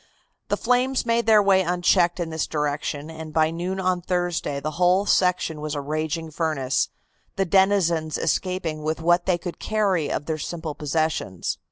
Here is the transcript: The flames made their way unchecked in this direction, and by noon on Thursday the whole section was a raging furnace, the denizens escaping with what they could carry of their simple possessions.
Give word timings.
The 0.47 0.57
flames 0.57 1.05
made 1.05 1.27
their 1.27 1.43
way 1.43 1.61
unchecked 1.61 2.19
in 2.19 2.31
this 2.31 2.47
direction, 2.47 3.11
and 3.11 3.31
by 3.31 3.51
noon 3.51 3.79
on 3.79 4.01
Thursday 4.01 4.59
the 4.59 4.71
whole 4.81 5.05
section 5.05 5.61
was 5.61 5.75
a 5.75 5.79
raging 5.79 6.31
furnace, 6.31 6.89
the 7.35 7.45
denizens 7.45 8.17
escaping 8.17 8.81
with 8.81 8.99
what 8.99 9.27
they 9.27 9.37
could 9.37 9.59
carry 9.59 10.11
of 10.11 10.25
their 10.25 10.39
simple 10.39 10.73
possessions. 10.73 11.59